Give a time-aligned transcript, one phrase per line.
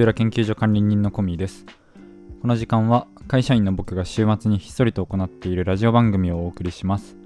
[0.00, 1.66] ばんは路地裏研究所管理人のコミです。
[2.40, 7.16] この時間は会社員の僕が週末にひっそりと行っているラジオ番組をお送りします。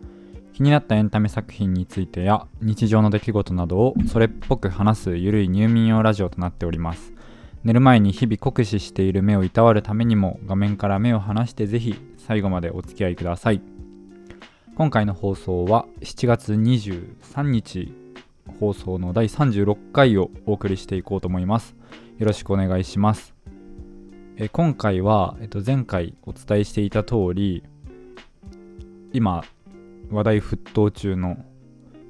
[0.53, 7.13] 気になったエンタメ作品についてや日常の出来事などをそれっぽく話すゆるい入眠用ラジオとなっております。
[7.63, 13.63] 寝る前に日々酷使している目をいたわるためにも画面から目を離してぜひ最後までお付き合いください。
[14.77, 17.93] 今回の放送は7月23日
[18.59, 21.77] 放送の第36回をお送りしていこうと思います。
[22.19, 23.35] よろしくお願いします。
[24.37, 27.65] え今回は、えっと、前回お伝えしていた通り
[29.13, 29.45] 今
[30.11, 31.45] 話題沸騰中の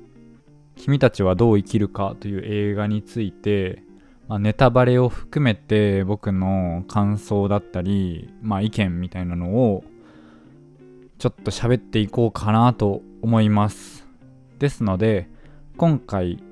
[0.76, 3.82] 「君たちはどう生きるか」という映画について、
[4.28, 9.84] まあ、ネタバレを含めて僕の感想だったり、まあ、意見みたいなのを
[11.18, 14.06] ちょっと喋っていこうかなと思います。
[14.58, 15.30] ですので
[15.78, 16.42] 今回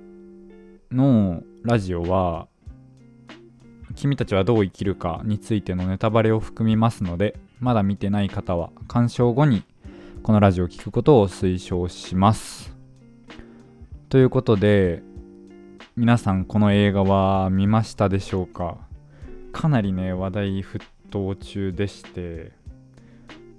[0.91, 2.49] のラジオは
[3.95, 9.63] 君たちはどう生きるかについてのネタバレを含みますのでまだ見てない方は鑑賞後に
[10.23, 12.77] このラジオを聴くことを推奨します。
[14.09, 15.03] ということで
[15.97, 18.79] 皆さんこの映画は見ましたでしょうか？
[19.53, 22.53] かなりね話題沸騰中でして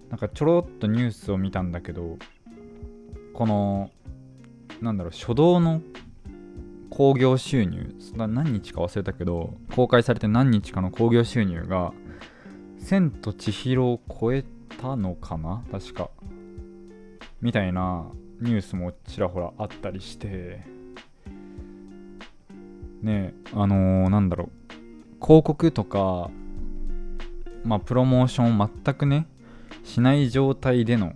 [0.10, 2.18] なんかちょろっとニュースを見たんだけど
[3.34, 3.92] この
[4.82, 5.82] なんだろう初動の
[6.96, 11.92] 興行収入何日か忘れたけど公開されて何日かの興行収入が
[12.78, 14.46] 「千と千尋」を超え
[14.80, 15.64] たのかな？
[15.72, 16.12] 確か。
[17.42, 18.06] みたいな
[18.42, 20.62] ニュースもちらほらあったりして。
[23.02, 24.50] ねあのー、なんだろう。
[25.20, 26.30] 広告とか
[27.64, 29.26] まあプロモーションを全くね
[29.84, 31.14] しない状態での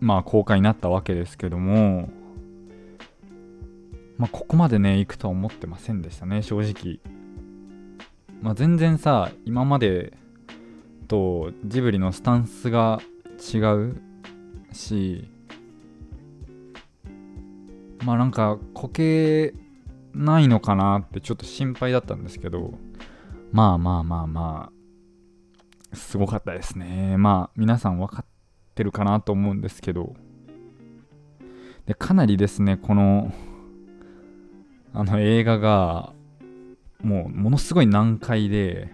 [0.00, 2.08] まあ公開になったわけですけども
[4.22, 7.00] まあここまでね行くとは思ってませんでしたね正直。
[8.40, 10.12] まあ全然さ今まで
[11.08, 13.00] とジブリのスタンスが
[13.52, 14.00] 違う
[14.72, 15.28] し
[18.04, 19.54] まあなんかこけ
[20.14, 22.74] ないのかなってちょっと心配だったんですけど
[23.50, 24.72] まあまあまあま
[25.92, 27.16] あすごかったですね。
[27.16, 28.26] まあ皆さん分かっ
[28.76, 30.14] てるかなと思うんですけど。
[31.86, 33.32] でかなりですねこの
[34.94, 36.12] あの映画が
[37.02, 38.90] もうものすごい難解で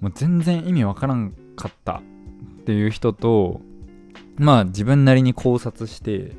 [0.00, 2.02] もう全然意味わからんかった
[2.60, 3.60] っていう人と
[4.36, 6.32] まあ自分なりに考察して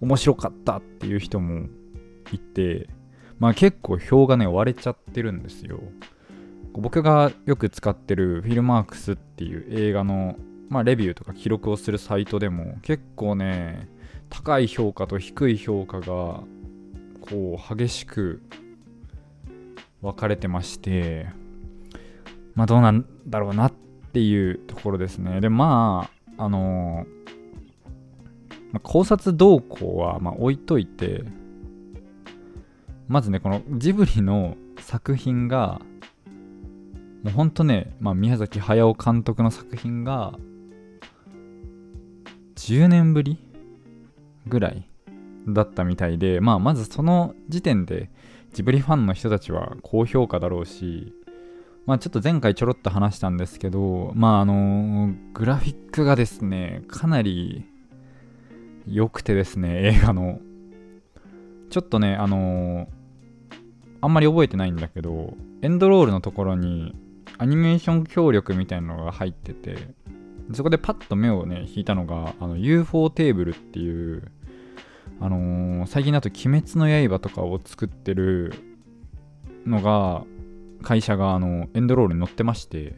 [0.00, 1.66] 面白かったっていう人も
[2.32, 2.88] いて
[3.38, 5.80] まあ結構票がね割れちゃってるんですよ。
[6.74, 10.36] 僕がよく使ってるフィルマークスっていう映画の
[10.68, 13.88] まあ、レビューとか記録をするサイトでも結構ね
[14.28, 16.42] 高い評価と低い評価が
[17.28, 18.42] こう激しく
[20.02, 21.26] 分かれてまして
[22.54, 23.72] まあどうなんだろうなっ
[24.12, 25.40] ていうところですね。
[25.40, 27.06] でまああの
[28.72, 31.24] まあ、考察動向はまあ置いといて
[33.08, 35.80] まずねこのジブリの作品が
[37.22, 40.38] もうほんとね、まあ、宮崎駿監督の作品が
[42.56, 43.38] 10年ぶり
[44.46, 44.88] ぐらい
[45.48, 48.10] だったみたいで、まあ、まずその時点で
[48.52, 51.12] ジブリファンの人たちは高評価だろうし、
[51.86, 57.64] まあ、ちょっと前回ちょろっと話したんですけど、まあ、あのグラフィックがですね、かなり
[58.86, 60.40] 良くてですね、映画の。
[61.70, 62.88] ちょっとね、あの
[64.00, 66.94] あんまり覚えてないんだけど、エンドロールのところに
[67.36, 69.76] アニメーション協力みたいなのが入ってて、
[70.52, 74.30] そこでパッと目をね、引いたのが、あの UFO テーブルっていう、
[75.20, 78.54] あのー、最近だと鬼滅の刃とかを作ってる
[79.66, 80.24] のが、
[80.82, 82.96] 会社があのエンドロールに載ってまして、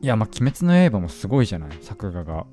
[0.00, 2.46] いや、まあ、鬼滅の刃もすごいじゃない、作画が。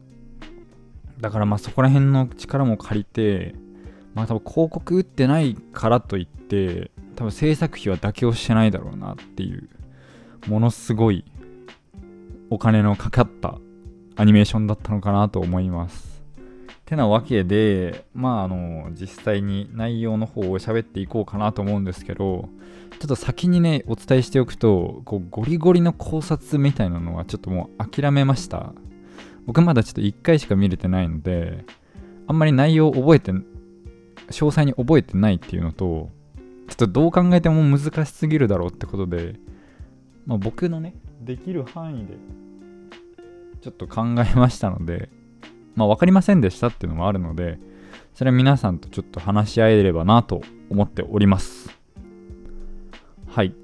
[1.20, 3.56] だからまあそこら辺の力も借りて、
[4.14, 9.68] まあ多分広告打ってないからといって、多分制作費は妥協してないだろうなっていう、
[10.48, 11.26] ものすごい
[12.50, 13.58] お金のかかった
[14.16, 16.09] アニメーションだったのかなと思います。
[16.89, 22.50] てなわけで、まああの、実際に内容の方を喋っていこうかなと思うんですけど、
[23.00, 28.74] ちょっと先にね、お伝えしておくと、こうゴリゴリの考察みたいなのはちょっともう諦めました。
[29.45, 31.63] 僕まだちょっと1回しか見れてないので、
[32.25, 36.09] あんまり内容を覚えて、詳細に覚えてないっていうのと、
[36.69, 39.36] ちょっとどう考えても難しすぎるだろうってことで、
[40.25, 42.18] まあ、僕のね、できる範囲で
[43.62, 45.09] ちょっと考えましたので、
[45.80, 47.58] まあ分かりませんでしたっていうのもあるので、
[48.14, 51.70] それは皆さんとちょっと話し合えればなと思っております。
[53.28, 53.56] はい。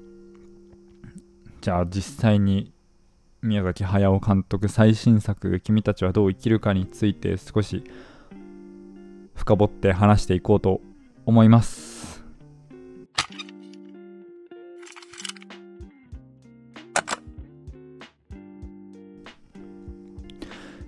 [1.60, 2.72] じゃあ実際に
[3.42, 7.84] 宮崎駿監督最新作「君たちはどう生きるか」について少し
[9.34, 10.80] 深掘って話していこうと
[11.26, 11.85] 思います。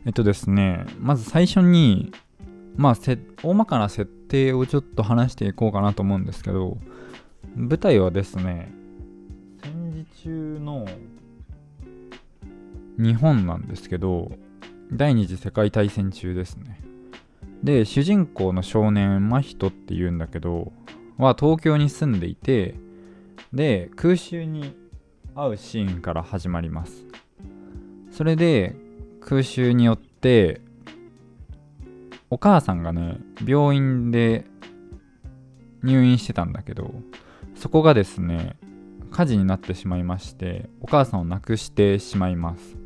[0.08, 2.12] えっとですねまず最初に
[2.76, 2.96] まあ
[3.42, 6.78] 大まかな設定をちょっと話していこうかなと思うんですけど
[7.54, 8.72] 舞台はですね
[9.62, 10.86] 戦時中の
[12.96, 14.32] 日本なんですけど
[14.90, 16.80] 第二次世界大戦中ですね。
[17.62, 20.72] で主人公の少年真人っていうんだけど
[21.18, 22.76] は東京に住んでいて
[23.52, 24.74] で空襲に
[25.34, 27.04] 遭うシーンから始まります。
[28.10, 28.87] それで
[29.28, 30.62] 空襲によって
[32.30, 34.46] お母さんがね病院で
[35.82, 36.94] 入院してたんだけど
[37.54, 38.56] そこがですね
[39.10, 42.78] 火事になってしまいましてお母さんを亡くしてしまいます。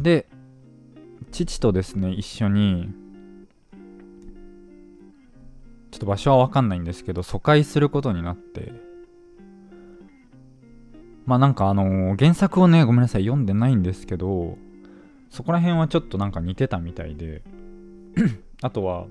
[0.00, 0.26] で
[1.30, 2.88] 父とですね一緒に
[5.92, 8.72] ちょっと場所は分かんないんですけど疎開することになって
[11.26, 14.58] まあなんかあのー、原作をねごめんなさい読んでないんですけど
[15.30, 17.42] そこら辺はちょっとなんか似てたみたいで
[18.62, 19.06] あとは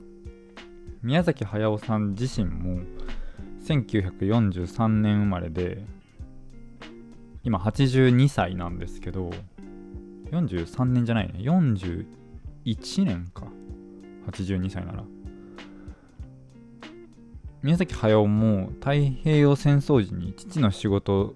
[1.01, 2.81] 宮崎駿さん自身も
[3.65, 5.83] 1943年生まれで
[7.43, 9.31] 今82歳なんですけど
[10.31, 12.05] 43年じゃないね41
[13.05, 13.47] 年か。
[14.31, 15.03] 82歳なら。
[17.61, 18.93] 宮崎駿も太
[19.23, 21.35] 平洋戦争時に父の仕事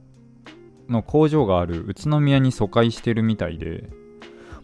[0.89, 3.89] の工場がある宇都宮に疎開してるみたいで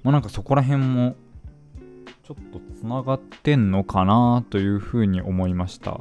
[0.03, 1.15] まあなんかそこら辺も
[2.23, 5.99] ちょっとつながってんのかなというふうに思いました。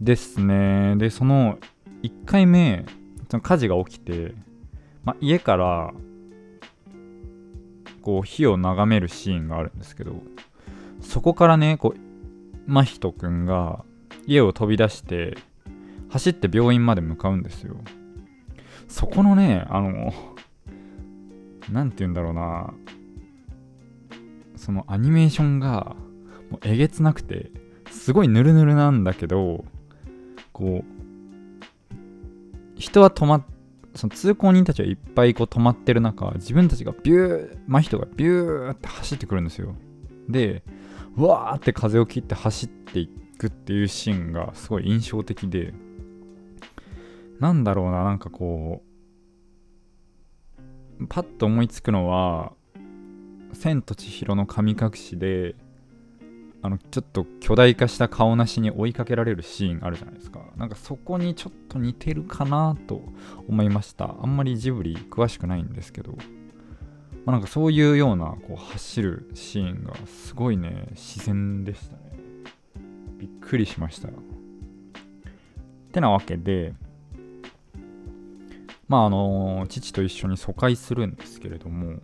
[0.00, 0.96] ですね。
[0.96, 1.58] でその
[2.02, 2.84] 1回目
[3.30, 4.34] その火事が起きて、
[5.04, 5.92] まあ、家から
[8.02, 10.16] こう火を眺めるシーンがあるんですけど
[11.00, 12.00] そこからねこう
[12.66, 13.84] 真人くんが
[14.26, 15.36] 家を飛び出して
[16.10, 17.76] 走って病院まで向かうんですよ。
[18.88, 20.12] そこのねあの
[21.70, 22.72] 何て言うんだろうな。
[24.56, 25.96] そのアニメーションが
[26.48, 27.50] もうえげつなくて
[27.90, 29.64] すごいヌルヌルなんだけど
[30.52, 31.94] こう
[32.76, 33.44] 人は止まっ
[33.94, 39.74] その通行人たちはいっぱいこう止まってる中自分たちがビュー真人がビューって走ってくるんですよ。
[40.28, 40.62] で
[41.16, 45.74] わーって風を切って走っていくっていうシーンがすごい印象的で
[47.42, 48.84] なんだろうななんかこ
[51.00, 52.52] うパッと思いつくのは
[53.52, 55.56] 「千と千尋の神隠しで」
[56.62, 60.38] あのちょっと巨大化した顔なしに追いかけられるシーンあるじゃないですか。
[60.56, 63.02] なんかそこにちょっと似てるかなと
[63.48, 64.14] 思いました。
[64.22, 66.18] あんまりジブリ詳しくないんですけど、ま
[67.26, 72.02] あ、なんかそういうようなこう走るシーンがすごいね自然でしたね。
[73.18, 74.06] びっくりしました。
[74.06, 74.12] っ
[75.90, 76.74] てなわけで
[78.92, 82.00] まああの父と一緒に疎開するんですけれども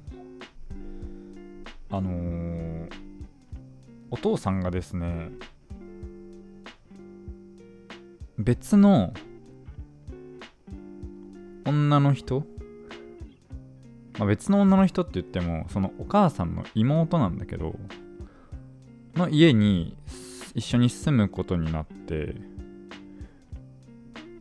[1.90, 3.08] あのー
[4.10, 5.28] お父さんがですね
[8.38, 9.12] 別の
[11.66, 12.44] 女の人、
[14.18, 17.74] まあ、別の女の人って言ってもそのお母さんの妹なんだけど
[19.14, 19.94] の家に
[20.54, 22.34] 一緒に住むことになって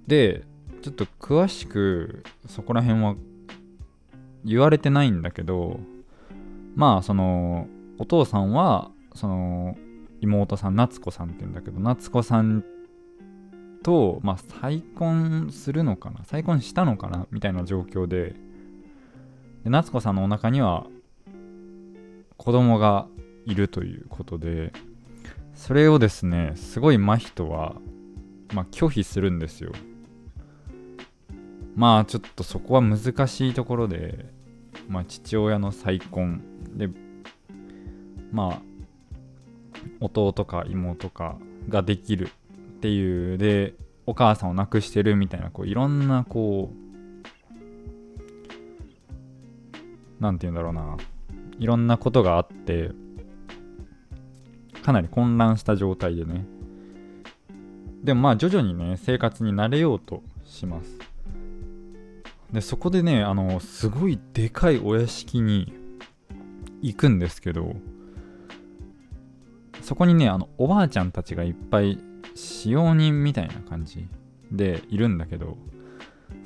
[0.08, 0.46] で
[0.82, 3.16] ちょっと詳しくそこら辺は
[4.46, 5.82] 言われてないんだけど
[6.74, 7.68] まあその
[7.98, 9.76] お父さんはその
[10.22, 12.64] 妹さん夏子さんって言うんだけど夏子さん
[13.84, 18.36] と、まあ、再婚するのかな再婚したのかなみたいな状況で
[19.66, 20.88] で夏子さんのお腹には
[22.38, 23.08] 子供が
[23.46, 24.72] いるということで
[25.56, 27.76] それをですねすごい真人は、
[28.54, 29.74] まあ、拒否するんですよ。
[31.78, 34.26] まあちょっとそこは難しいところで、
[34.90, 36.42] まあ、父親の再婚。
[36.76, 36.90] で
[38.32, 38.62] まあ
[40.02, 41.38] 弟か妹か
[41.70, 43.38] ができるっていう。
[43.38, 43.76] で
[44.08, 46.78] お母さんを亡くしてるみたいなこういろんなこう
[50.20, 50.98] 何て言うんだろうな。
[51.60, 52.90] いろんなことがあって
[54.82, 56.44] かなり混乱した状態でね。
[58.04, 61.07] でもまあ徐々にね生活に慣れようとします。
[62.52, 65.74] でそこでねあのすごいでかいお屋敷に
[66.82, 67.76] 行くんですけど
[69.82, 72.00] そこにねあのおばあちゃんたちがいっぱい
[72.36, 74.08] 使用人みたいな感じ
[74.52, 75.58] でいるんだけど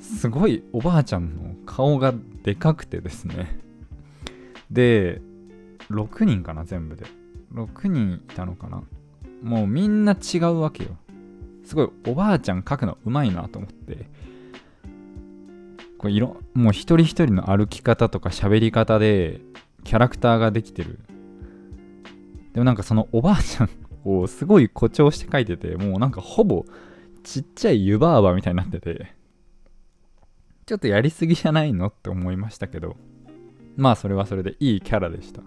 [0.00, 3.60] すごいおばあちゃんの顔がでかくてですね。
[4.70, 5.20] で
[5.90, 7.06] 6人かな全部で。
[7.52, 8.82] 6人いたのかな。
[9.42, 10.96] もうみんな違うわけよ。
[11.64, 14.08] すごいおばあちゃん描くのうまいなと思って。
[16.02, 19.40] これ色もう一人一人の歩き方とか喋り方で
[19.84, 20.98] キャラクターができてる。
[22.52, 23.70] でもなんかそのおばあちゃん
[24.04, 26.66] をすごい誇張して描いててもうなんかほぼ
[27.22, 29.14] ちっちゃい湯婆婆みたいになってて
[30.66, 32.96] ちょっとやりすぎじゃないのって思いましたけど
[33.76, 35.40] まあそれはそれでいいキャラでした。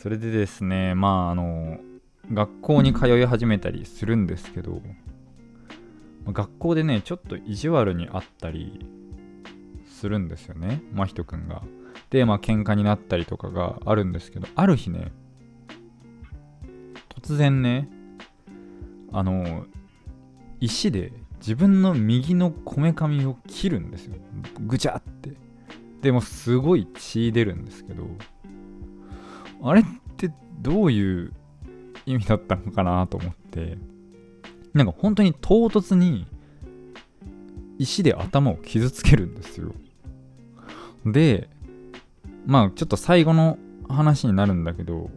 [0.00, 1.78] それでですねまああの
[2.32, 4.80] 学校に通い始めたりするんですけど
[6.32, 8.86] 学校でねちょっと意地悪にあったり
[9.86, 10.82] するんですよね。
[10.92, 11.62] 真人くんが。
[12.10, 15.12] でまあ喧嘩になったりとかがあるんですけどある日ね
[17.08, 17.88] 突然ね
[19.12, 19.66] あの
[20.60, 24.14] 石で自分の右のこめかみを切るんですよ。
[24.60, 25.34] ぐちゃって。
[26.02, 28.06] でもすごい血出るんですけど
[29.62, 29.84] あれっ
[30.16, 30.30] て
[30.60, 31.32] どういう
[32.04, 33.78] 意味だったのかなと思って。
[34.76, 36.26] なんか本当に唐突に
[37.78, 39.72] 石で頭を傷つけるんですよ。
[41.04, 41.48] で
[42.46, 45.10] まあちょっと最後の話になるんだけど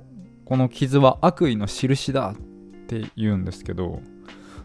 [0.45, 2.35] この傷は悪意の印だっ
[2.87, 4.01] て言うんですけど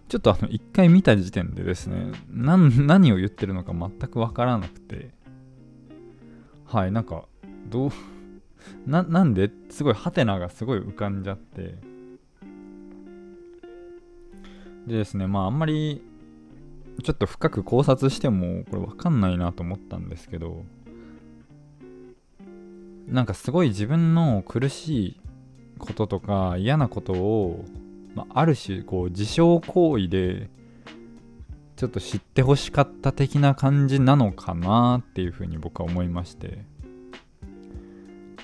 [0.08, 5.10] ちょっとあの一回見た時点でですね何を言ってるのか全くわからなくて。
[6.66, 7.24] はいなんか
[7.68, 7.90] どう
[8.86, 9.50] ななんで？
[9.70, 11.78] すごいハテナがすごい浮かんじゃって。
[14.86, 15.26] でですね。
[15.26, 16.02] まああんまり
[17.02, 20.64] ちょっと深く考察してもこれわかんないなと思ったんですけど
[23.08, 25.20] なんかすごい自分の苦しい
[25.78, 27.64] こととか嫌なことを、
[28.14, 30.48] まあ、ある種こう自傷行為で
[31.76, 36.64] ちょっと知ってほしかった的な感じなのかなっていうふうに僕は思いまして。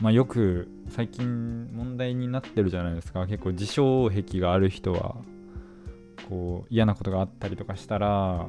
[0.00, 3.26] まあよく最近問題になってるじゃないですか。
[3.26, 5.16] 結構自傷癖がある人は。
[6.30, 8.48] こう嫌なことがあったりとかしたら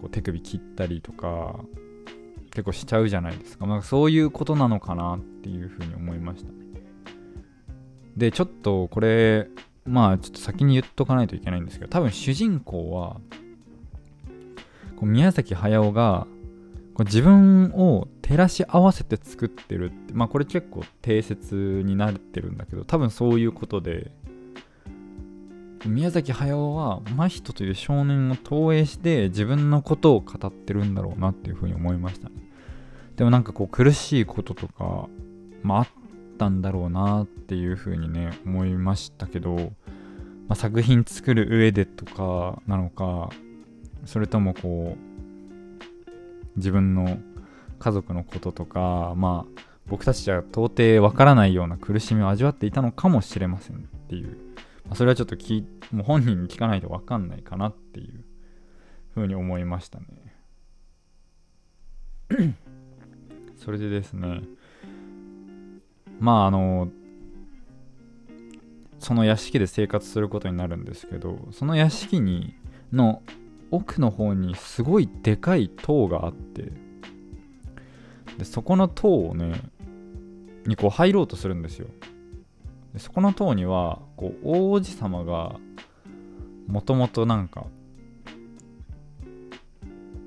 [0.00, 1.58] こう手首切ったりとか
[2.52, 6.58] 結構しちゃうじゃないですか、まあ、そういうことなのかなっていうふうに思いましたね。
[8.16, 9.48] でちょっとこれ
[9.84, 13.20] まあちょっと先に言っとかないといけないんですけど多分主人公は
[14.96, 16.26] こう宮崎駿が
[16.94, 24.10] こう自分を照らし合わせて作ってるってまあこれ結構定説になってるんだけど多分そういうことで
[25.86, 32.34] 宮崎駿は真人という少年を投影して自分のことを語ってるんだろうなっていうふうに思いましたね。
[33.16, 35.08] でもなんかこう苦しいこととか、
[35.62, 35.88] まあ、っ
[36.38, 39.72] たんだろうなっていうふうにね思いましたけど、ま
[40.50, 43.30] あ、作品作る上でとかなのか
[44.06, 46.08] それともこう
[46.56, 47.18] 自分の
[47.80, 54.38] 家族のこととかまあ僕たちじゃ到底わからないような苦しみを味わっていたのかもしれませんっていう、
[54.94, 58.24] それはちょっときもう本人に聞かないと分かんないかなっていう
[59.14, 60.06] ふうに思いましたね。
[63.56, 64.42] それでですね
[66.20, 66.88] まああの
[68.98, 72.54] その屋敷で生活することになるんですけどその屋敷に
[72.92, 73.22] の
[73.70, 76.72] 奥の方にすごいでかい塔があって
[78.38, 79.60] でそこの塔をね
[80.66, 81.88] にこう入ろうとするんですよ。
[82.98, 85.56] そこの塔にはこう王子様が
[86.66, 87.66] もともとなんか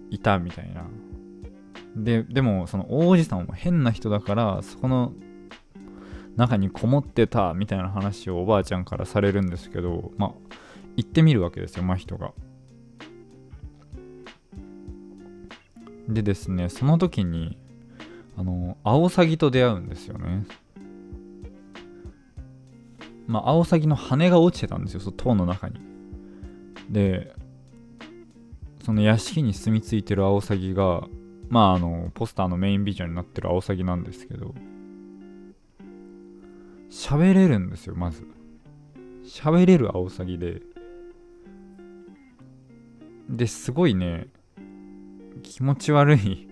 [0.10, 0.84] いたみたいな。
[1.96, 5.14] ででもその王子様も変な人だからそこの
[6.38, 10.32] 中にこもってたみたいな話をおばあちゃんからされるんですけどまあ
[10.96, 12.34] 行ってみるわけですよ真人が。
[16.08, 17.58] でですねその時に
[18.38, 20.46] あのアオサギと出会うんですよね。
[23.32, 25.80] まあ、アオサギの羽が落ちてたんですよ、その塔の中に。
[26.90, 27.34] で、
[28.84, 31.08] その屋敷に住み着いてるアオサギが、
[31.48, 34.54] まあ、あの、ポスターのメインビジョンになってるアオサギなんですけど、
[36.90, 38.28] 喋れるんですよ、まず。
[39.24, 40.62] 喋れるアオサギで。
[43.30, 44.28] で、すごいね、
[45.42, 46.50] 気持ち悪い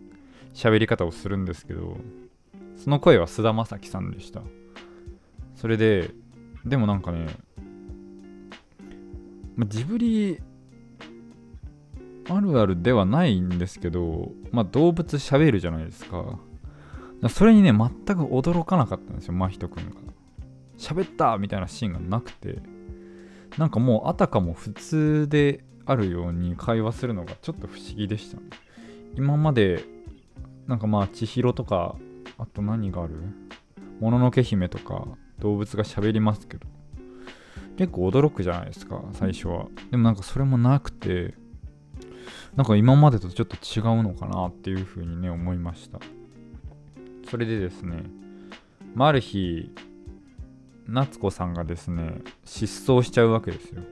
[0.54, 1.98] 喋り方をするんですけど、
[2.76, 4.42] その声は菅田将暉さんでした。
[5.56, 6.21] それで、
[6.64, 7.26] でもなんかね、
[9.56, 10.40] まジブリ
[12.28, 16.38] あるあるではないんですけど、まあ、動物喋るじゃないですか。
[17.28, 19.96] それにね、全く驚かなかったんですよ、真人くんが。
[20.78, 22.58] 喋ったみたいなシーンがなくて
[23.56, 28.48] なんかもうあたかも普通であるように会話するのがちょっと不思議でしたね
[29.14, 29.84] 今まで
[30.66, 31.94] なんかまあ千尋とか
[32.36, 33.14] あと何がある？
[34.00, 35.06] もののけ姫とか
[35.42, 36.66] 動物が喋りますけど。
[37.76, 39.66] 結構驚くじゃないですか最初は。
[39.90, 41.34] でもなんかそれもなくて
[42.54, 45.98] なんか今までとちょっと違うのかなっていうふうにね思いました。
[47.28, 48.04] それでですね、
[48.94, 49.74] まあ、ある日
[50.86, 53.82] 夏子さんがですね失踪しちゃうわけですよ。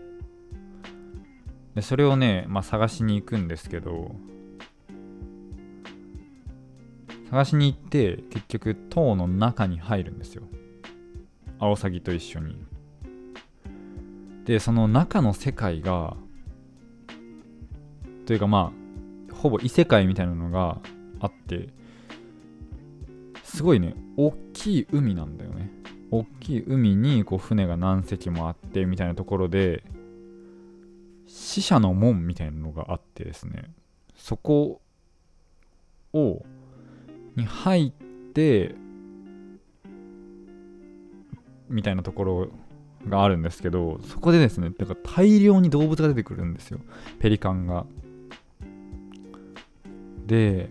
[1.75, 4.15] でそれをね、まあ、探しに行くんですけど
[7.31, 10.43] 探しに行って結局塔の中に入るんですよ。
[11.61, 12.57] アオサギと一緒に。
[14.45, 16.17] でその中の世界が
[18.27, 18.73] というかま
[19.31, 20.79] あほぼ異世界みたいなのが
[21.21, 21.69] あって
[23.45, 25.71] すごいね大きい海なんだよね。
[26.11, 29.85] 大きい海にこう船が何隻もあってみたいなところで
[31.27, 33.71] 死者の門みたいなのがあってですね。
[34.17, 34.81] そこ
[36.13, 36.45] を
[37.37, 38.75] に入って
[41.71, 42.49] みたいなところ
[43.09, 46.81] があるんですけどそこでですねだから大量に動物が出てくるんですよ。
[47.19, 47.87] ペリカンが。
[50.27, 50.71] で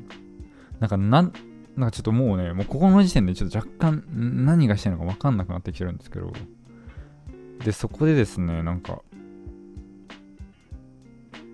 [0.79, 1.33] なんかなん
[1.75, 4.03] なんかちょっともうねもうここの時点でちょっと若干
[4.45, 6.31] 何がしてるのか分かんなくなってきてるんですけど。
[7.63, 9.01] でそこでですねなんか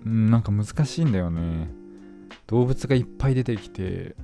[0.04, 1.68] なんか難しいんだよね。
[2.46, 4.14] 動物がいっぱい出てきて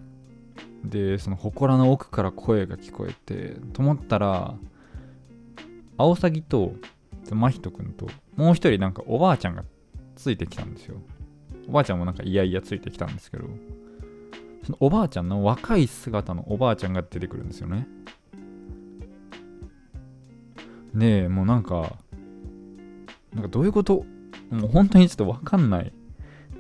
[0.85, 4.55] でその祠の奥から声が聞こえてと思ったら
[5.99, 6.75] アオサギと
[7.31, 9.65] 真人くんともう一人なんかおばあちゃんが
[10.17, 10.97] ついてきたんですよ。
[11.69, 13.45] おばあちゃんもなんかいやいやついてきたんですけど
[14.65, 17.87] そのおばあちゃんの若い姿のおばあちゃんが出てくるんですよね。
[20.95, 21.97] でもうなんか
[23.33, 24.05] なんかどういうこと？
[24.50, 25.93] もう本当にちょっとわかんない。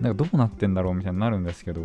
[0.00, 1.82] なんかどうなってんだろうみたいになるんですけど。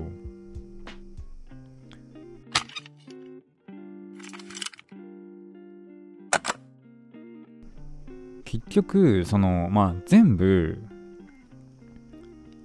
[8.78, 10.78] 局そのまあ全部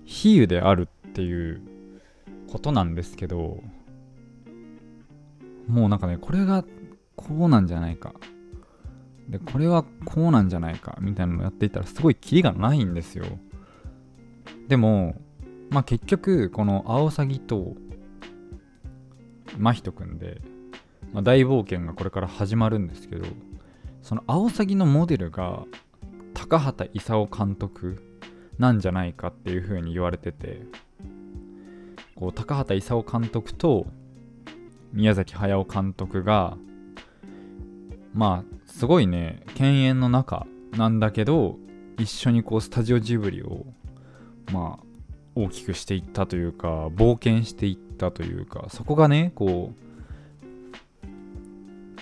[0.05, 1.62] 比喩であるっていう
[2.51, 3.62] ことなんですけど
[5.66, 6.64] もうなんかねこれが
[7.16, 8.14] こうなんじゃないか。
[9.29, 13.25] でこれはこうなんじゃないかみたいなのをやっていたらすごいキリがないんですよ。
[14.68, 15.14] でも
[15.70, 17.75] まあ結局このアオサギと
[19.57, 20.42] 真人くんで、
[21.12, 23.25] まあ、大冒険がこれから始まるんですけど
[24.03, 25.64] そのアオサギのモデルが
[26.53, 27.97] 高畑勲監督
[28.59, 30.61] なんじゃないかっていう風に言われてて
[32.15, 33.87] こう高畑勲監督と
[34.93, 36.59] 宮崎駿監督が
[38.12, 41.57] まあすごいね犬猿の中なんだけど
[41.99, 43.65] 一緒にこうスタジオジブリを
[44.53, 44.85] まあ
[45.35, 49.73] 大きくしていったというか冒険していったというかそこがねこ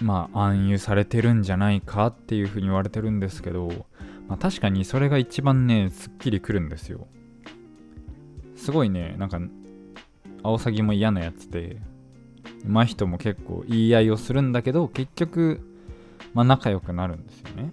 [0.01, 3.87] うまあ暗喩されてるんじゃないかっていうふうに言われてるんですけど、
[4.31, 7.09] まあ、確かにそれが一番ねすっきりくるんですよ。
[8.55, 9.41] すごいねなんか
[10.45, 11.83] アオサギも嫌なやつで
[12.65, 15.61] 真人も結構言い合いをするんだけど結局
[16.33, 17.73] まあ仲良くなるんですよね。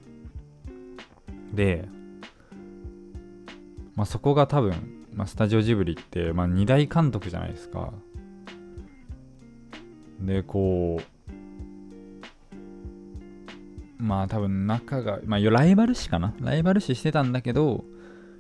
[1.54, 1.88] で
[3.96, 7.94] まあそこが多分、まあ、スタジオジブリって、まあ、2大監督じゃないですか。
[10.22, 11.17] でこう
[13.98, 16.34] まあ多分仲が、まあライバル視かな？
[16.40, 17.84] ライバル視してたんだけど、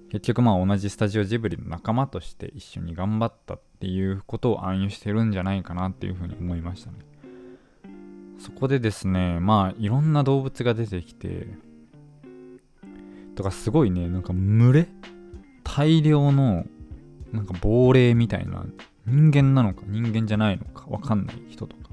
[0.09, 6.97] 結局まあ同じスタジオジブリの仲間として一緒に頑張ったっていうことを暗喩してるんじゃないかなっていうふうに思いましたね。
[8.39, 11.47] そこでですね、まあいろんな動物が出てきて、
[13.35, 14.87] とかすごいね、なんか群れ？
[15.63, 16.65] 大量の
[17.33, 18.65] なんか亡霊みたいな
[19.05, 21.86] 人間なのか人間じゃないのかわかんない人とか、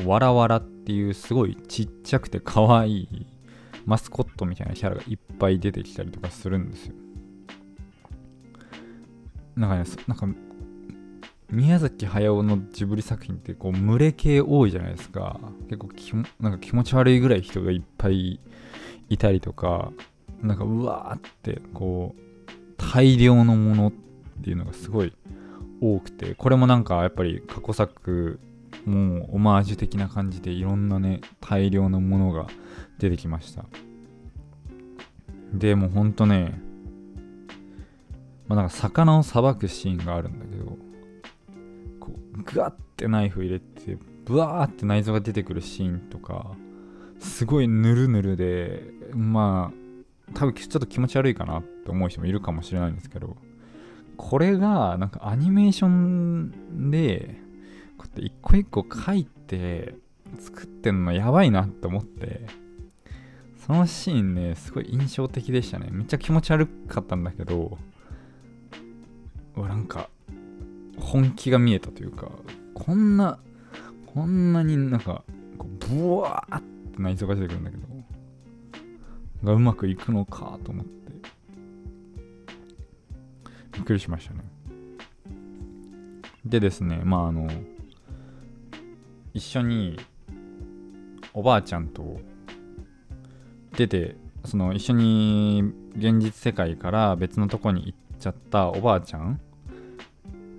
[0.00, 3.26] わらわらっていうすごいちっちゃくて可愛い
[3.84, 6.94] マスコットみたいなキャラがいっぱい出てきたりとかするんですよ。
[9.56, 10.26] なんかね、なんか
[11.50, 18.40] 宮崎駿のジブリ作品ってこう群れ系多いじゃないですか結構きなんか気持ち悪いぐらい人がいっぱい
[19.10, 19.92] いたりとか
[20.40, 22.20] なんかうわーってこう
[22.78, 23.92] 大量のものっ
[24.42, 25.12] ていうのがすごい
[25.82, 28.40] 多くてこれもなんかやっぱり過去作
[28.84, 32.46] もうオマージュ的な感じでいろんなね大量のものが
[32.98, 33.64] 出てきました。
[35.52, 36.60] でもうほんとね
[38.48, 40.76] まあなんか魚をさばくシーンがあるんだけど
[42.00, 46.52] こうグワッてナイフ入れてブワーって内臓が出てくるシーンとか
[47.18, 48.82] すごいぬるぬるで
[49.14, 53.36] まあ多分ちょっと気持ち悪いかなって思う人もいるかもしれないんですけど
[54.16, 57.36] これがなんかアニメーションで
[58.12, 59.94] って一個一個書いて
[60.38, 62.46] 作ってんのやばいなって思って
[63.66, 65.88] そのシーンねすごい印象的でしたね。
[65.90, 67.78] めっちゃ気持ち悪かったんだけど
[69.56, 70.10] なんか
[70.98, 72.30] 本気が見えたというか
[72.74, 73.38] こんな
[74.06, 75.24] こんなになんか
[75.58, 77.86] こうブワーって内臓が出てくるんだけど
[79.44, 80.92] がうまくいくのかと思って
[83.72, 84.40] びっくりしましたね。
[86.44, 87.48] でですねまああの
[89.34, 89.98] 一緒に
[91.34, 92.20] おばあちゃんと
[93.76, 99.40] 出てその一緒に現実世界から別のとこに行っちゃったおばあちゃん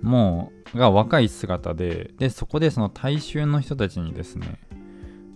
[0.02, 4.58] もうが若い姿ででそこでその大衆の人たちにですね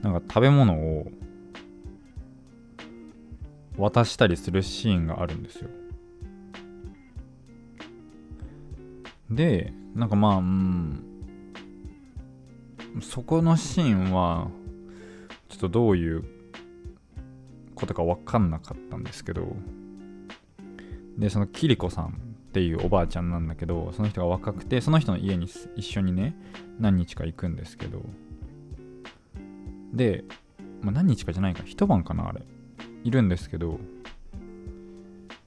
[0.02, 1.06] なんか食べ物を
[3.76, 5.68] 渡したりするシーンがあるんですよ。
[9.30, 11.07] でなんかまあうん
[13.00, 14.48] そこのシーンは
[15.48, 16.24] ちょっとどういう
[17.74, 19.56] ことか分かんなかったんですけど
[21.16, 22.10] でそのキリコさんっ
[22.52, 26.34] ていうおばあちゃんなんだけどその人が若くてその人の家に一緒にね
[26.78, 28.02] 何日か行くんですけど
[29.92, 30.24] で、
[30.82, 32.42] まあ、何日かじゃないか一晩かなあれ。
[33.04, 33.78] いるんですけど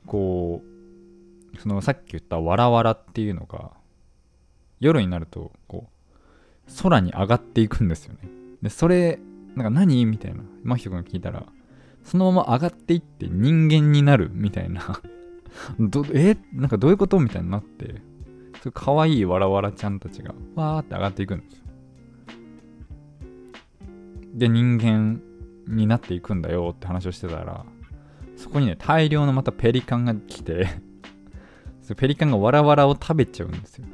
[0.06, 0.62] こ
[1.54, 3.72] うそのさっき言ったわらわらっていうのが
[4.80, 5.91] 夜になるとこう
[6.82, 8.20] 空に上がっていくんですよね。
[8.62, 9.20] でそれ
[9.56, 10.06] なんか何？
[10.06, 10.42] みたいな。
[10.64, 11.46] 真人君が聞いたら
[12.04, 15.02] そのまま上がっていって人間になるみたいな。
[15.80, 16.38] どえ？
[16.54, 17.20] なんかどういうこと？
[17.20, 18.02] みたいになって
[18.60, 21.66] それ可愛いわらわらちゃんたちがわーって上がっていくんですよ。
[24.34, 25.22] で人間
[25.68, 27.66] になっていくんだよって話をしてたら
[28.38, 30.68] そこにね大量のまたペリカンが来て
[31.98, 33.86] ペリカンがわらわらを食べちゃうんですよ。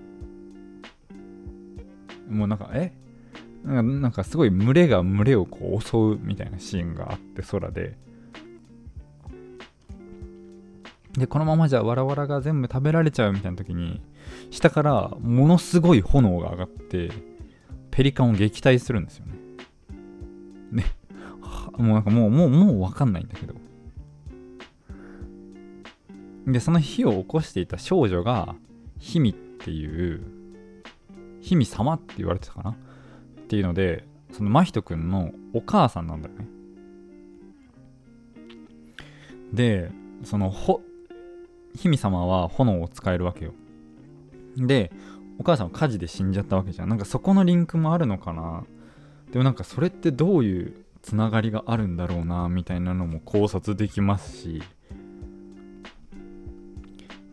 [2.27, 2.93] もうなんかえ？
[3.63, 7.97] なんかすごい群れが群れをこう襲うみたいなシーンがあって空で。
[11.17, 14.01] でこのままじゃわらわらが全部食べられちゃうみたいな時に
[14.51, 17.09] 下からものすごい炎が上がって
[17.89, 19.33] ペリカンを撃退するんですよね。
[20.71, 20.85] ね。
[21.77, 23.55] もうなんかもうもうもう分かんないんだけど。
[26.45, 28.55] でその火を起こしていた少女が
[28.99, 30.21] ヒミっていう
[31.47, 32.71] ヒミ様って言われてたかな？
[32.71, 32.75] っ
[33.47, 36.45] ていうのでその真人くんのお母さんなんだよね。
[39.53, 39.89] で
[40.25, 40.81] そのほ
[41.73, 43.53] 姫様は炎を使えるわけよ。
[44.57, 44.91] で
[45.39, 46.89] お母さんは火事で死んじゃったわけじゃん。
[46.89, 48.65] なんかそこのリンクもあるのかな？
[49.31, 52.49] でもなんかそれってどういうつながりがあるんだろうな？
[52.49, 54.61] みたいなのも考察できますし。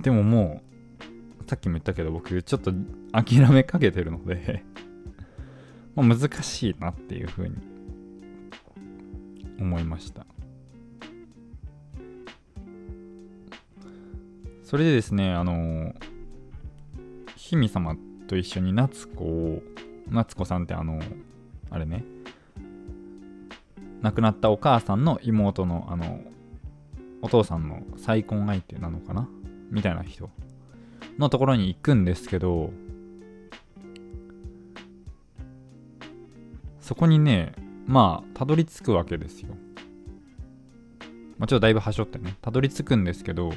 [0.02, 0.73] でももう
[1.46, 2.72] さっきも言ったけど僕ちょっと
[3.12, 4.64] 諦めかけてるので
[5.94, 7.56] ま、難しいなっていうふうに
[9.60, 10.26] 思いました。
[14.62, 15.94] それでですねあの
[17.36, 19.62] 姫様と一緒に夏子を
[20.08, 21.00] 夏子さんってあの
[21.70, 22.04] あれね
[24.02, 26.20] 亡くなったお母さんの妹のあの
[27.22, 29.28] お父さんの再婚相手なのかな？
[29.70, 30.28] みたいな人。
[31.18, 32.70] のところに行くんですけど
[36.80, 37.54] そこにね、
[37.86, 39.54] まあ、たどり着くわけですよ。
[41.38, 43.52] まあ、ちょっとだいぶはしょってね、たどり着くんですけど、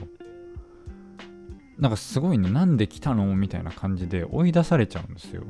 [1.77, 5.43] なんかすごいね、なんで来たのみたいな感じで追い出されちゃうんですよ。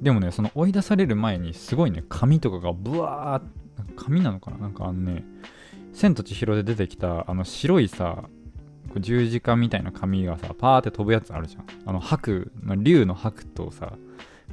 [0.00, 4.56] でもね、その追い出される前にすごいね、紙とかがブワー紙なのかな？
[4.56, 5.22] なんかあのね、
[5.96, 8.24] 千と千尋で出てきたあの白いさ、
[8.98, 11.64] 十字架みたいな紙がさ、パーって飛ぶやつあるじゃん。
[11.86, 13.94] あの、白、まあ、竜の白とさ、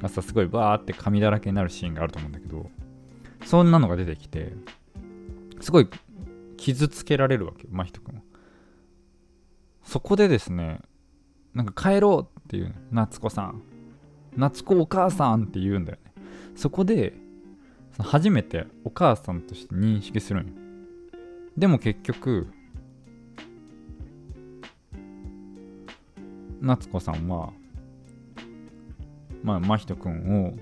[0.00, 2.70] がさ、すごいバーって紙だらけになるシーンがあると思うんだけど、
[3.44, 4.54] そんなのが出てきて、
[5.60, 5.88] すごい
[6.56, 8.22] 傷つけられるわけよ、真人君は。
[9.82, 10.80] そこでですね、
[11.52, 13.60] なんか帰ろうっていう、夏子さん。
[14.34, 16.12] 夏子お母さんって言うんだよね。
[16.56, 17.12] そこで、
[17.98, 20.63] 初めてお母さんとして認識するんよ。
[21.56, 22.48] でも結局、
[26.60, 27.52] 夏子さんは、
[29.42, 30.54] まあ、真人くんを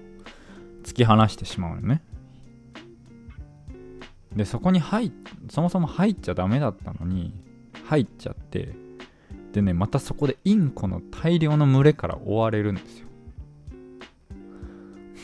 [0.83, 2.03] 突き放してしまうのね。
[4.35, 5.13] で、そこに入
[5.51, 7.33] そもそも入っちゃダメだったのに、
[7.85, 8.75] 入っちゃって、
[9.53, 13.09] でね、またそこでインコの大量の群れから追われるんですよ。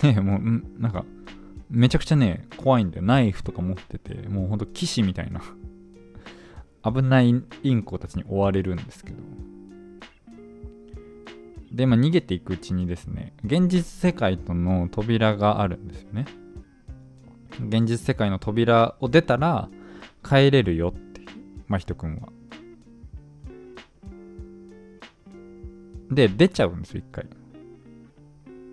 [0.03, 1.05] ねもうなんか
[1.71, 3.03] めちゃくちゃね怖いんだよ。
[3.03, 5.43] ナイフとか持っててもうほんと騎士みたいな。
[6.85, 9.19] 危ないインコたちに追われるんですけど。
[11.73, 16.27] で、まあ、逃げていくうちにですね現実世界との扉があるんですよね。
[17.61, 19.69] 現実世界の扉を出たら
[20.25, 21.21] 帰れるよって
[21.67, 22.29] 真人くんは。
[26.11, 27.27] で出ちゃうんですよ一回。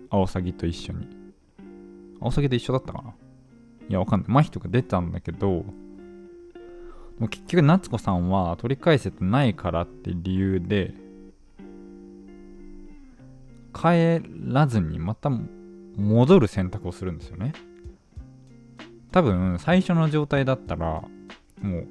[0.08, 1.25] アオサギと一緒に。
[2.20, 3.14] アオサギと一緒だったかな？
[3.88, 4.30] いやわかんない。
[4.30, 5.64] 真人が出たんだけど
[7.18, 10.94] も結局夏子さんは取り返せてないからって理由で
[13.72, 15.30] 帰らずにまた
[15.96, 17.52] 戻る選択をするんですよね。
[19.12, 21.02] 多分最初の状態だったら
[21.62, 21.86] もう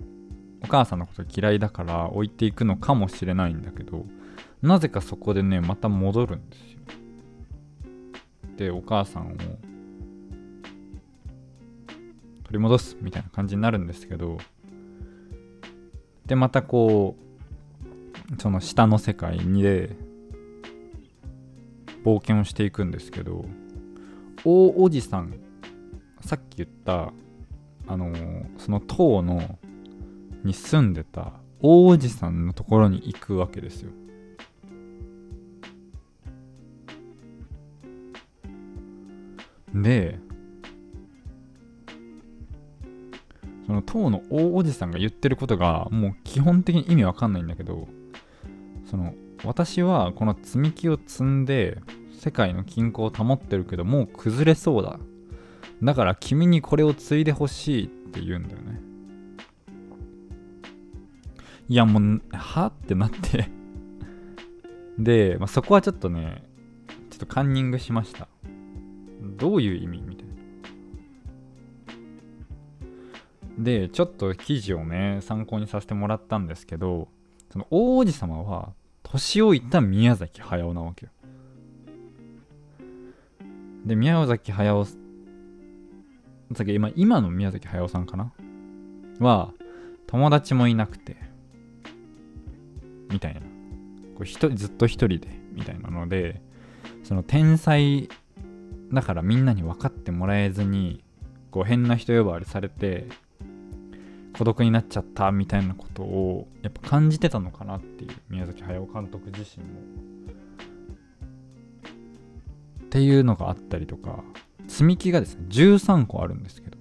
[0.63, 4.05] お母さんのこと嫌いだから置いていくのかもしれないんだけど
[4.61, 6.79] なぜかそこでねまた戻るんですよ。
[8.57, 9.35] でお母さんを
[12.45, 14.38] 取り戻すみたいな感じになるんですけど
[16.25, 17.15] でまたこ
[18.31, 19.95] うその下の世界にで
[22.03, 23.45] 冒険をしていくんですけど
[24.43, 25.34] 大おじさん
[26.21, 27.12] さっき言った
[27.88, 28.13] あの、
[28.58, 29.60] その塔の
[30.43, 33.91] に住んでた大おじさんのところに行くわけですよ。
[39.73, 40.19] で
[43.65, 47.88] その当の大おじさんが言ってることがもう基本的に意味わかんないんだけど
[48.89, 51.80] その私はこの積み木を積んで
[52.19, 54.99] 世界の均衡を保ってるけどもう崩れそうだ。
[55.84, 58.82] だから君にこれを継いでほしいって言うんだよね。
[61.67, 63.49] いやもうはってなって。
[64.97, 66.43] で、まあ、そこはちょっとね
[67.10, 68.28] ちょっとカンニングしました。
[69.21, 70.14] どういう意味？
[73.58, 77.08] で、ちょっと記事をね、参考にさせてもらったんですけど、
[77.52, 81.12] その大王子様は、年老いた宮崎駿なわけよ。
[83.86, 84.91] で、宮崎駿、さ
[86.63, 88.34] っき今、今の宮崎駿さんかな？
[89.20, 89.54] は、
[90.08, 91.15] 友達もいなくて、
[93.10, 93.41] みたいな。
[93.41, 96.41] こう人ずっと一人で、みたいなので、
[97.04, 98.10] その天才
[98.91, 101.04] だからみんなに分かってもらえずに、
[101.52, 103.08] こう変な人呼ばわりされて、
[104.38, 109.80] 孤独になっちゃったみたいなことをやっぱ感じてたのかなっていう宮崎駿監督自身も。
[112.84, 114.24] っていうのがあったりとか
[114.67, 116.78] 積み木がですね13個あるんですけど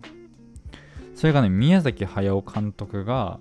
[1.14, 3.40] それがね宮崎駿監督が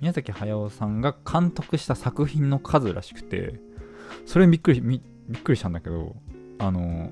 [0.00, 3.60] 宮崎駿さんが監督した作品の数らしくて
[4.24, 6.16] それびっくりびっくりしたんだけど
[6.58, 7.10] あの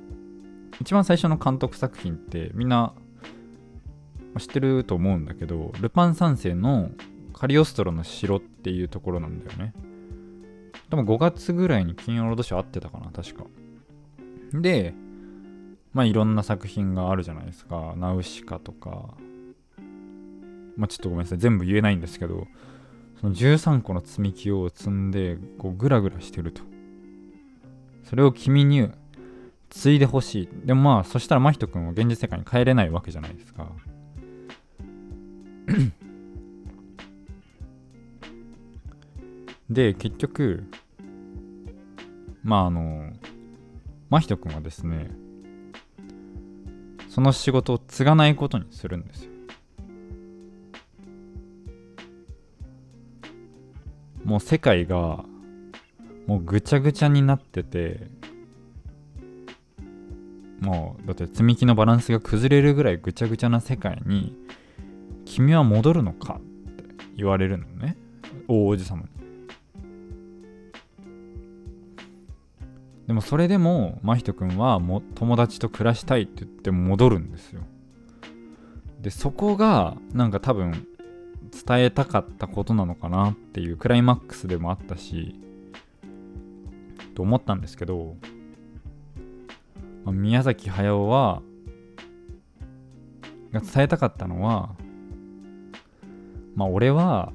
[0.80, 2.92] 一番最初の監督作品ってみんな
[4.40, 6.90] 知ってると思うんだけど、ルパン三世の
[7.32, 9.74] カリオストロの城っていうところなんだよね。
[10.90, 13.44] 多分5月ぐらいに金曜ロードショー合ってたかな、確か。
[14.52, 14.94] で、
[15.92, 17.94] まあいろんな作品があるじゃないですか。
[17.96, 19.14] ナウシカとか。
[20.76, 21.38] まあちょっとごめんなさい。
[21.38, 22.46] 全部言えないんですけど、
[23.20, 26.62] その13個の積み木を積んで、こうグラグラしてると。
[28.02, 28.90] それを君に
[29.70, 30.48] 継いでほしい。
[30.66, 33.72] でもまあ、そしたら真人君は現実世界に帰れないわけじゃないですか。
[39.70, 40.64] で、結局、
[42.42, 43.10] まああの、
[44.10, 45.10] 真人君はですね、
[47.08, 49.30] その仕事を継がないことにするんですよ。
[54.24, 55.24] もう世界が
[56.26, 58.08] もうぐちゃぐちゃになってて
[60.60, 64.34] もうだって積み木のバランスが崩れるぐらいぐちゃぐちゃな世界に
[65.24, 66.40] 君は戻るのかっ
[66.76, 66.84] て
[67.16, 67.96] 言われるのね。
[68.48, 69.08] 大王子様に。
[73.06, 77.62] でもそれでも真人君はも友達と暮らしたいって言って戻るんですよ。
[79.00, 80.86] でそこがなんか多分
[81.66, 85.38] 伝えたかったことなのかなっていうクライマックスでもあったし
[87.14, 88.16] と思ったんですけど、
[90.04, 91.42] まあ、宮崎駿は
[93.52, 94.74] が伝えたかったのは
[96.54, 97.32] まあ俺は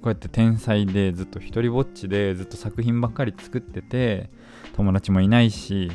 [0.04, 4.28] うやって天才でずっと一人ぼっちでずっと作品ばっかり作ってて
[4.74, 5.90] 友達もいないし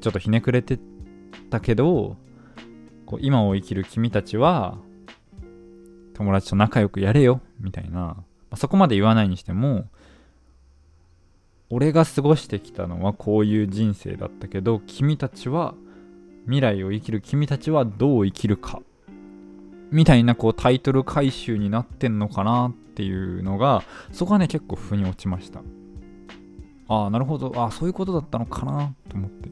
[0.00, 0.78] ちょっとひねくれて
[1.50, 2.16] たけど
[3.06, 4.78] こう今を生きる君たちは
[6.14, 9.86] 友達と仲良くやれよみたいな、まあ、そこまで言わないにしても
[11.70, 15.74] 俺が過ごしてきたのはこういう人生だったけど君たちは
[16.44, 18.80] 未来を生きる君たちはどう生きるか。
[19.90, 25.60] みたいなこうタイトル回収になってんのかなっていうのがそこはね結構腑に落ちました。
[26.88, 27.52] ああなるほど。
[27.56, 29.50] ああそういうことだったのかなと思って。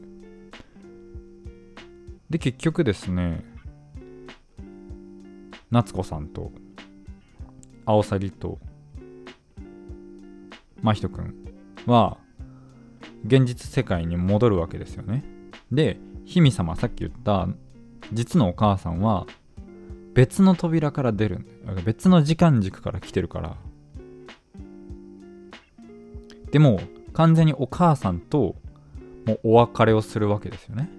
[2.29, 3.43] で結局ですね
[5.71, 6.51] 夏子さんと
[7.85, 8.59] アオサギと
[10.81, 11.33] 真人くん
[11.85, 12.17] は
[13.25, 15.23] 現実世界に戻るわけですよね。
[15.71, 17.47] で姫様さっき言った
[18.11, 19.25] 実のお母さんは
[20.17, 21.45] 別の扉から出る。
[21.85, 23.55] 別の時間軸から来てるから。
[26.49, 26.81] でも
[27.13, 28.55] 完全にお母さんと
[29.27, 30.89] もうお別れをするわけですよね。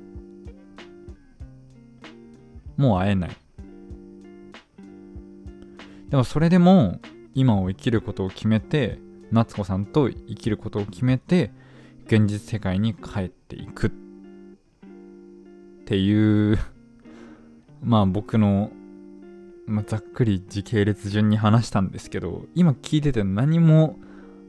[2.76, 3.36] もう会えない。
[6.10, 7.00] でもそれでも
[7.34, 9.00] 今を生きることを決めて
[9.32, 11.50] 夏子さんと生きることを決めて
[12.06, 13.90] 現実世界に帰っていくっ
[15.86, 16.56] ていう。
[17.82, 18.70] まあ僕の、
[19.68, 23.98] まあ、ざっくり時系列順に話したんですけど今聞いてて何も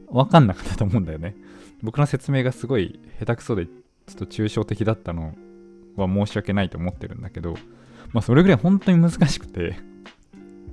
[0.08, 1.36] 分かんなかったと思うんだよね。
[1.82, 3.72] 僕の説明がすごい下手くそでちょ
[4.12, 5.34] っと抽象的だったの
[5.96, 7.54] は申し訳ないと思ってるんだけど
[8.12, 9.76] まあそれぐらい本当に難しくて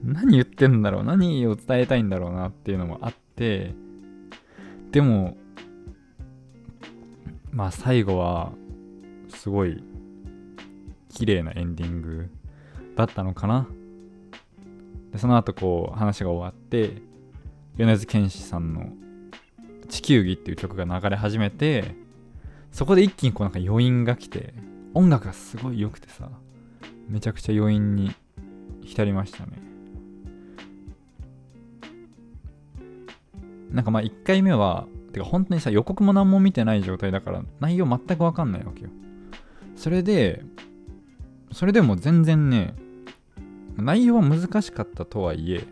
[0.04, 3.74] 何言ってんだろう何を伝えたいんだろうなっていうのもあって
[4.92, 5.38] でも
[7.52, 8.52] まあ最後は
[9.30, 9.84] すごい
[11.10, 12.30] 綺麗なエンディング
[12.96, 13.68] だったのかな。
[15.12, 17.02] でその後こう話が終わって
[17.78, 18.90] 米津玄師さんの
[19.88, 21.96] 「地球儀」っていう曲が流れ始めて
[22.72, 24.54] そこで一気にこうなんか余韻が来て
[24.94, 26.30] 音楽がすごい良くてさ
[27.08, 28.12] めちゃくちゃ余韻に
[28.84, 29.54] 浸りましたね。
[33.72, 38.90] なんかまあ1回目はてか本当にさ予告も何も見てない状態だから内容全くわかんないわけよ。
[39.76, 40.44] それで
[41.52, 42.74] それでも全然ね
[43.82, 45.64] 内容は難しかったとはいえ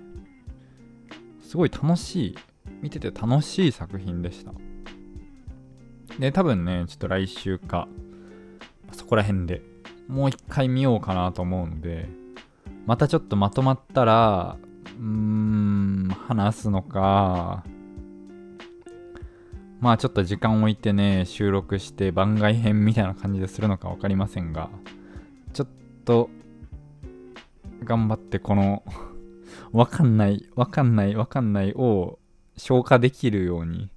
[1.41, 2.35] すごい楽しい
[2.81, 4.51] 見てて楽しい作品でした。
[6.19, 7.87] で多分ねちょっと来週か
[8.91, 9.61] そこら辺で
[10.07, 12.07] もう一回見ようかなと思うんで
[12.85, 14.57] またちょっとまとまったら
[14.99, 17.65] うーん話すのか
[19.85, 24.69] まあちょっと時間を置いてね、収録して番外編みたいな感じでするのか分かりませんが、
[25.53, 25.67] ちょっ
[26.05, 26.29] と、
[27.83, 28.83] 頑張ってこの
[29.71, 32.19] わかんない、わかんない、わかんないを
[32.57, 33.89] 消化できるように、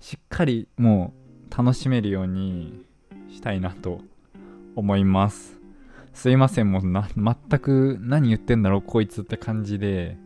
[0.00, 1.14] しっかりも
[1.50, 2.84] う楽しめるように
[3.30, 4.00] したいなと
[4.76, 5.60] 思います。
[6.12, 10.16] すいません、もうな、全く何言ってんだろう、こいつって感じで、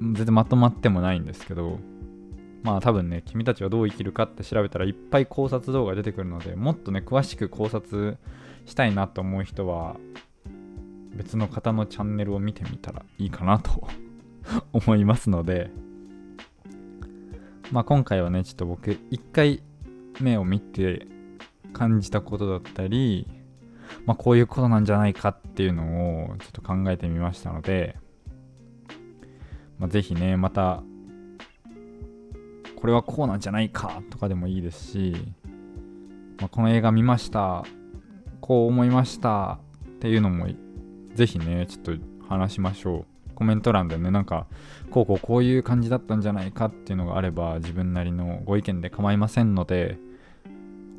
[0.00, 1.78] 全然まとまってもないんですけど、
[2.62, 8.18] まあ多分ね、君たちはどう生きるかって調べたらいっぱい考察動画出てくるので、もっとね、詳しく考察
[8.66, 9.96] したいなと思う人は、
[11.14, 13.88] 別の方のチャンネルを見てみたらいいかなと
[14.72, 15.70] 思いますので、
[17.72, 19.62] まあ今回はね、ちょっと僕、一回
[20.20, 21.06] 目を見て
[21.72, 23.26] 感じたことだったり、
[24.06, 27.96] まあこういうことなんじゃないかっていうのをちょっと考えてみましたので、
[29.78, 30.82] まあ、ぜひね、また
[32.78, 35.16] これはこうなんじゃないかとかでもいいですし、
[36.38, 37.64] まあ、この映画見ました
[38.40, 40.46] こう思いましたっていうのも
[41.18, 41.92] ぜひねちょっと
[42.28, 44.46] 話しましょうコメント欄でねなんか
[44.90, 49.98] こうこうこういう感じだったんじゃないかっていうのがあれば自分なりのご意見で構いませんので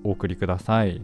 [0.04, 1.02] お送りください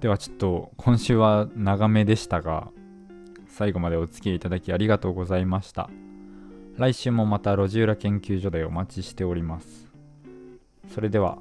[0.00, 2.68] ではちょっと今週は長めでしたが
[3.48, 5.90] 最後までお付き合いいただきありがとうございました。
[6.76, 9.92] 来週もまた路地裏研究所でお待ちしております。
[10.94, 11.38] それでは、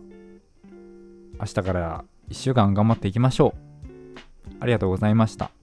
[1.40, 3.69] 明日から1週間頑張っていきましょう。
[4.60, 5.59] ありがとうございました。